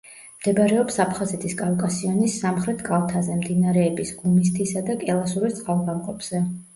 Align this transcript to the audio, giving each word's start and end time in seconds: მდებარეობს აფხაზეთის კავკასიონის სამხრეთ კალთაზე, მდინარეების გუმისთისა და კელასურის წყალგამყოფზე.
მდებარეობს 0.35 0.95
აფხაზეთის 1.03 1.51
კავკასიონის 1.57 2.37
სამხრეთ 2.43 2.81
კალთაზე, 2.87 3.35
მდინარეების 3.41 4.15
გუმისთისა 4.23 4.83
და 4.89 4.97
კელასურის 5.05 5.59
წყალგამყოფზე. 5.61 6.43